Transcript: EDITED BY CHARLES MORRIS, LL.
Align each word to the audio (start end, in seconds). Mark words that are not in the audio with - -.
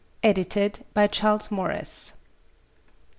EDITED 0.23 0.83
BY 0.95 1.05
CHARLES 1.05 1.51
MORRIS, 1.51 2.13
LL. 2.15 2.99